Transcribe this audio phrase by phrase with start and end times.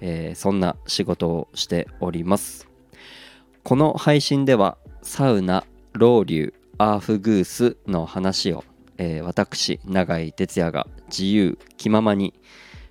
[0.00, 2.68] えー、そんな仕事をしております。
[3.62, 8.64] この配信ではサウナロウリュアーフグースの話を、
[8.98, 12.34] えー、私永井哲也が自由気ままに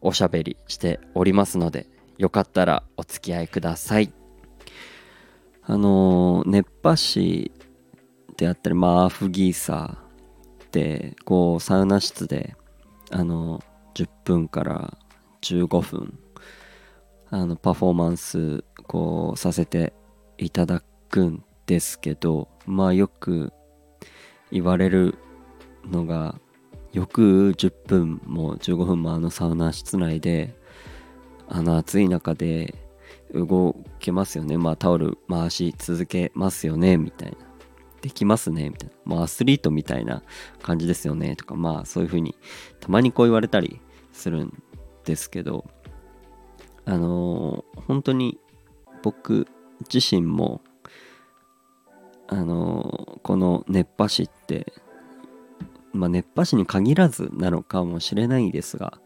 [0.00, 1.86] おしゃべりしておりますので
[2.18, 4.12] よかったらお付き合いください。
[5.62, 7.52] あのー、熱波師
[8.36, 12.54] であったりまあアーフギーサーでこうサウナ室で
[13.10, 13.62] あの
[13.94, 14.96] 10分から
[15.42, 16.18] 15分
[17.36, 19.92] あのパフォーマンスこうさせて
[20.38, 23.52] いただくんですけどまあよく
[24.50, 25.18] 言われる
[25.84, 26.40] のが
[26.94, 30.56] よく10分も15分もあのサウナ室内で
[31.46, 32.74] あの暑い中で
[33.34, 34.56] 動けますよね。
[34.56, 36.96] まあタオル回し続けますよね。
[36.96, 37.36] みたいな。
[38.00, 38.70] できますね。
[38.70, 38.94] みたいな。
[39.04, 40.22] まあアスリートみたいな
[40.62, 41.36] 感じですよね。
[41.36, 42.34] とかまあそういう風に
[42.80, 43.80] たまにこう言われたり
[44.12, 44.62] するん
[45.04, 45.66] ですけど
[46.86, 48.38] あの、本当に
[49.02, 49.46] 僕
[49.92, 50.62] 自身も
[52.28, 54.72] あの、この熱波師って
[55.96, 58.98] まあ熱波師に限らずなのかもしれないですが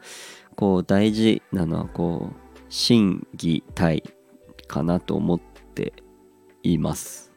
[0.56, 4.02] こう大事なのはこう心技体
[4.66, 5.40] かなと思っ
[5.74, 5.92] て
[6.62, 7.32] います。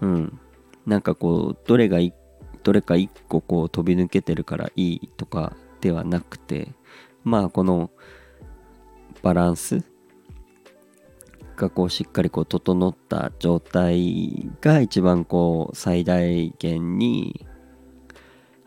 [0.00, 0.40] うん。
[0.86, 1.98] なんかこうどれが
[2.62, 6.72] どれか一個こう飛び抜けてるからいいとかではなくて
[7.24, 7.90] まあこの
[9.22, 9.82] バランス
[11.56, 17.46] がこうしっかりこう整った状態が一番こう最大限に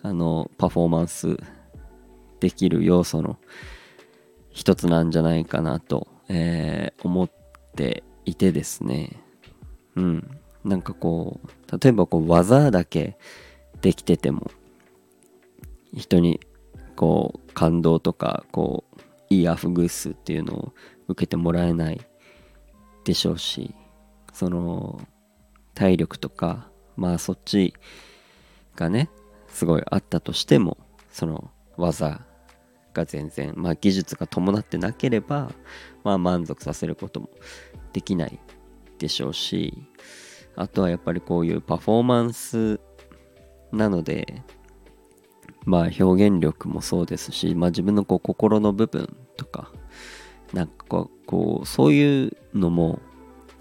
[0.01, 1.37] あのパフォーマンス
[2.39, 3.37] できる要素の
[4.49, 7.29] 一つなんじゃないかなと、えー、思っ
[7.75, 9.21] ていてですね。
[9.95, 10.39] うん。
[10.63, 13.17] なんかこう例えばこう技だけ
[13.81, 14.49] できてても
[15.93, 16.39] 人に
[16.95, 20.73] こう感動とかこういいアフグースっていうのを
[21.07, 22.01] 受けてもらえない
[23.03, 23.73] でしょうし
[24.33, 25.01] その
[25.73, 27.73] 体力とかまあそっち
[28.75, 29.09] がね
[29.47, 30.77] すごいあったとしても
[31.11, 32.21] その技
[32.93, 35.51] が全然まあ技術が伴ってなければ
[36.03, 37.29] まあ満足させることも
[37.91, 38.39] できない
[38.99, 39.73] でしょうし
[40.55, 42.79] あとはやっぱりこういうパフォーマンス
[43.71, 44.43] なので
[45.65, 49.71] まあ表現力もそうですし、まあ、自分のこう心の部分とか
[50.53, 52.99] なんかこうそういうのも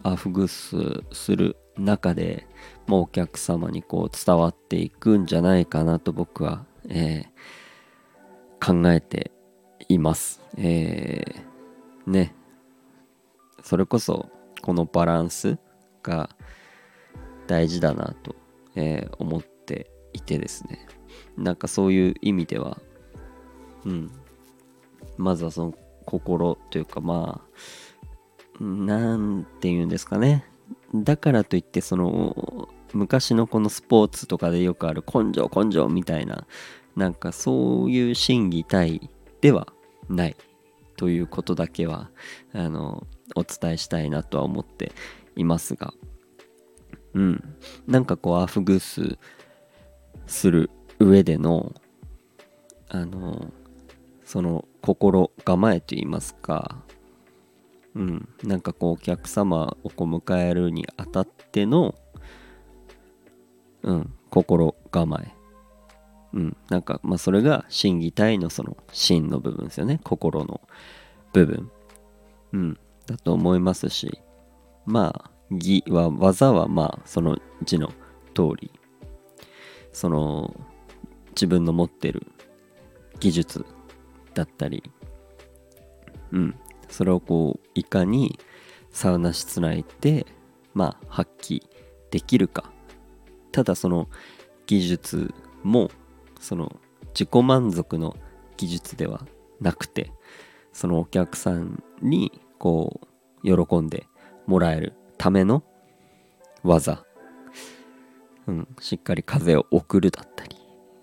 [0.02, 0.76] アフグス
[1.12, 2.46] する中で
[2.86, 9.30] もうお客様にこう伝わっていくんじゃないかなと僕は、えー、考えて
[9.88, 10.40] います。
[10.58, 12.34] えー、ね
[13.62, 14.28] それこそ
[14.60, 15.58] このバランス
[16.02, 16.30] が
[17.46, 18.34] 大事だなと、
[18.74, 20.86] えー、思っていてですね。
[21.36, 22.78] なんかそういう意味では
[23.84, 24.10] うん。
[25.16, 25.74] まずはその
[26.04, 27.42] 心というかま
[28.60, 30.44] あなんて言うんですかね。
[30.94, 36.46] だからといってその昔のこのスポーツとかでよくある根性根性みたいな
[36.96, 39.72] なんかそういう心技体では
[40.08, 40.36] ない
[40.96, 42.10] ということだけは
[42.52, 44.92] あのお伝えしたいなとは思って
[45.36, 45.94] いますが。
[47.14, 47.56] うん。
[47.86, 49.18] なんかこうアフグース
[50.32, 51.72] する上での
[52.88, 53.52] あの
[54.24, 56.82] その心構えといいますか
[57.94, 61.94] うんなんかこうお客様をこう迎えるにあたっての
[63.82, 65.34] うん心構え。
[66.32, 70.00] うんなんかまあそれが心技体のその心の部分ですよね。
[70.02, 70.62] 心の
[71.32, 71.70] 部分。
[72.52, 74.20] うんだと思いますし
[74.86, 77.88] まあ技は技はまあその字の
[78.34, 78.70] 通り。
[79.92, 80.54] その
[81.30, 82.26] 自分の持ってる
[83.20, 83.66] 技術
[84.34, 84.82] だったり
[86.32, 86.54] うん。
[86.88, 88.38] それをこういかに
[88.90, 90.26] サウナ室内で
[90.74, 91.62] まあ発揮
[92.10, 92.70] できるか。
[93.50, 94.08] ただその
[94.66, 95.90] 技術も
[96.40, 96.76] その
[97.08, 98.16] 自己満足の
[98.56, 99.26] 技術では
[99.60, 100.10] なくて
[100.72, 103.00] そのお客さんにこ
[103.44, 104.06] う喜んで
[104.46, 105.62] もらえるための
[106.62, 107.04] 技、
[108.46, 110.56] うん、しっかり風を送るだったり。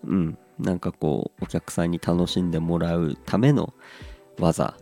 [0.06, 3.74] うん、なんかこうお客さんに楽しんでもらうための
[4.40, 4.76] 技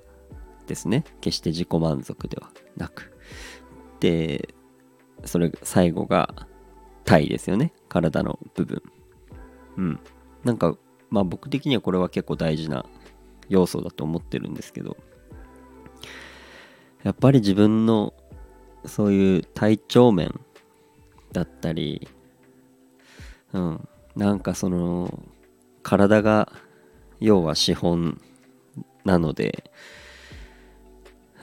[0.66, 1.04] ですね。
[1.22, 3.14] 決して自己満足ではなく。
[4.00, 4.54] で
[5.26, 6.48] それ最後が
[7.06, 7.74] 体ですよね。
[7.90, 8.82] 体の部分。
[9.78, 10.00] うん。
[10.44, 10.76] なんか
[11.10, 12.86] まあ僕的にはこれは結構大事な
[13.50, 14.98] 要素だと思ってるんですけど。
[17.04, 18.14] やっぱり自分の
[18.86, 20.40] そういう体調面
[21.32, 22.08] だったり
[23.54, 23.88] うん。
[24.16, 25.24] なんかその
[25.84, 26.52] 体が
[27.20, 28.20] 要は資本
[29.06, 29.72] なので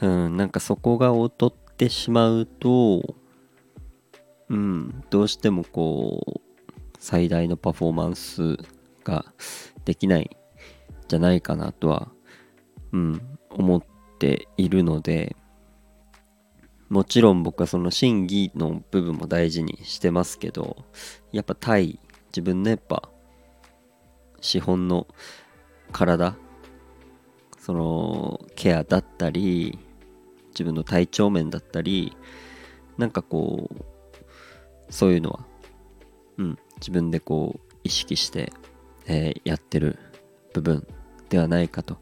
[0.01, 0.37] うん。
[0.37, 3.15] なんかそこが劣ってしまうと
[4.49, 5.03] うん。
[5.09, 6.41] どうしてもこう
[6.99, 8.57] 最大のパフォーマンス
[9.03, 9.25] が
[9.85, 10.35] できない
[11.07, 12.09] じゃないかなとは、
[12.91, 13.83] うん、思っ
[14.19, 15.35] ているので
[16.89, 20.85] もちろん僕はその審議の部分も大事にしてますけど
[21.31, 23.09] やっぱ対自分のやっぱ
[24.39, 25.07] 資本の
[25.91, 26.35] 体
[27.57, 29.79] そのケアだったり
[30.49, 32.15] 自分の体調面だったり
[32.97, 35.45] なんかこうそういうのは
[36.37, 38.53] うん自分でこう意識して、
[39.07, 39.97] えー、やってる
[40.53, 40.85] 部分
[41.29, 41.97] ではないかと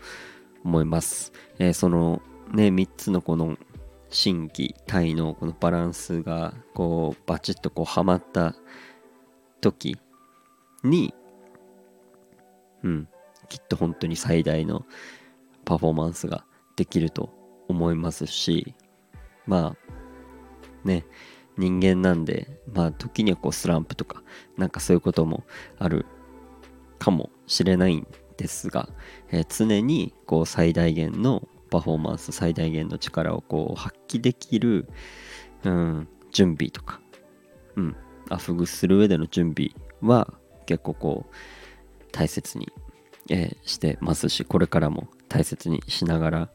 [0.66, 2.22] 思います、えー、その
[2.54, 3.58] ね3つのこの
[4.14, 8.56] 心技体のこのバランスがこうバチッとこうはまった
[9.60, 9.98] 時
[10.84, 11.14] に
[12.84, 13.08] うん
[13.50, 14.86] きっと本当に最大の
[15.66, 16.46] パフォーマンスが
[16.76, 17.30] できると
[17.68, 18.76] 思いますし
[19.48, 21.06] まあね
[21.58, 24.24] 人間なんでまあ時にはこうスランプとか
[24.58, 25.44] なんかそういうことも
[25.80, 26.06] ある
[27.00, 28.08] かもしれないん
[28.38, 28.90] ですが、
[29.32, 34.88] えー、常にこう最大限のパフォーマンス最大限の力をこう発揮できる、
[35.64, 37.02] うん、準備とか、
[37.76, 37.96] うん、
[38.30, 40.32] アフグする上での準備は
[40.68, 42.72] 結構こう大切に、
[43.32, 46.50] えー、してますしこれからも大切にしながら、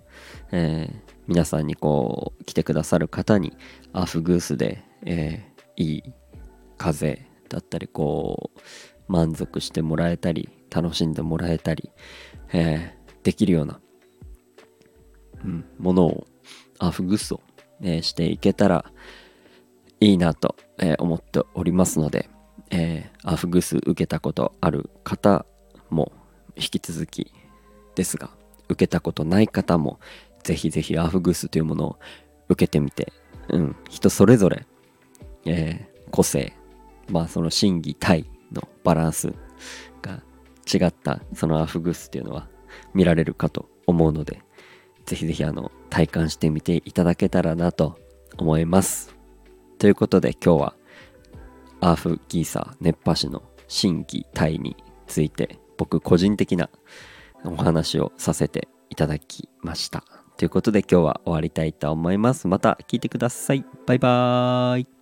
[0.52, 3.56] えー、皆さんにこう来てくださる方に
[3.92, 6.02] アフグースで、えー、いい
[6.76, 11.90] 風だったりこう満足してもらえたり楽しんでもらえたり、
[12.52, 12.94] え、
[13.24, 13.80] できるような、
[15.78, 16.26] ものを
[16.78, 17.40] アフグスを、
[17.80, 18.84] していけたら
[20.00, 20.56] いいなと、
[20.98, 22.28] 思っておりますので、
[22.70, 25.46] えー、アフグス受けたことある方
[25.90, 26.12] も
[26.56, 27.32] 引き続き
[27.94, 28.30] ですが
[28.68, 29.98] 受けたことない方も
[30.44, 31.98] ぜひぜひアフグスというものを
[32.48, 33.12] 受けてみて、
[33.48, 34.66] うん、人それぞれ、
[35.46, 36.52] えー、個性
[37.10, 39.32] まあその心技体のバランス
[40.02, 40.22] が
[40.72, 42.48] 違ったそのアフグスっていうのは
[42.94, 44.42] 見られるかと思うので
[45.08, 47.98] ぜひぜひあの体感してみていただけたらなと
[48.36, 49.16] 思います。
[49.78, 50.74] ということで今日は
[51.80, 54.76] アーフギーサー熱波師の新規体に
[55.06, 56.68] ついて僕個人的な
[57.44, 60.04] お話をさせていただきました。
[60.36, 62.46] ということで今日は終わりたいと思います。
[62.46, 63.64] また聞いてください。
[63.86, 64.97] バイバーイ。